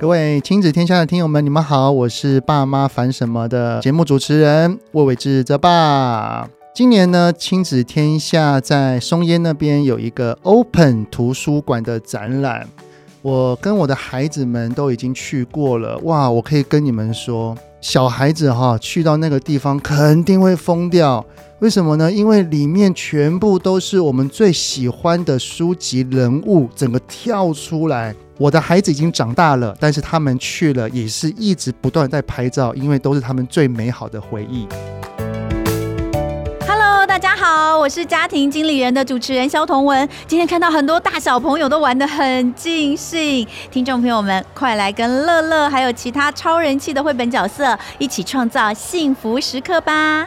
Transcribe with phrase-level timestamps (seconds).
[0.00, 6.48] 各位亲子天下的听友们，你们好，我是爸妈烦什么的节目主持人魏玮志泽爸。
[6.74, 12.66] 今年呢，亲子天下在松烟那边有一个 Open 图书馆的展览，
[13.20, 15.98] 我跟我的孩子们都已经去过了。
[15.98, 21.22] 哇，我可以跟你们说，小孩子哈去到那个地方肯定会疯掉。
[21.60, 22.10] 为什么呢？
[22.10, 28.14] 因为里面全部都是我们最喜欢的书籍人物，整个跳出来。
[28.38, 34.66] 我的孩子已经长大了，但是他们去了也是一直不断在拍照，因为都是他们最美好的回忆。
[36.66, 40.08] Hello，大家好，我是家庭经理人的主持人萧彤文。
[40.26, 50.26] 今天看到很多大小朋友都玩得很尽兴，听众朋友们，快来跟乐乐还有其他超人气的绘本角色一起创造幸福时刻吧！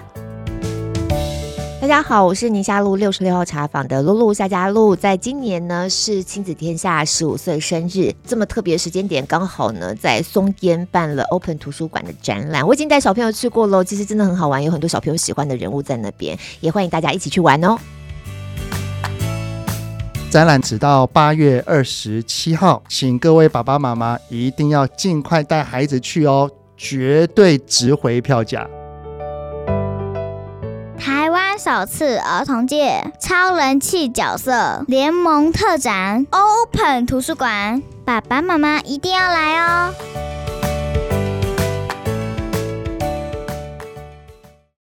[1.84, 4.96] 大家好，我是宁夏路六十六号茶坊的露露夏佳露。
[4.96, 12.66] 在今年呢，是亲子天下十五岁生日，这么特别的时间点，刚好呢在松烟办了 Open 图书馆的展览。
[12.66, 17.78] 我已经带小朋友去过喽，其实真的很好玩，有很多小朋友喜欢的人物在那边，也欢迎大家一起去玩哦。
[20.32, 28.66] 展览直到八月二十七号，请各位爸爸妈妈一定要尽快带孩子去哦，绝对值回票价。
[31.24, 39.94] 台湾首次儿童界超人气角色联盟特展，Open 图书馆，爸爸妈妈一定要来哦！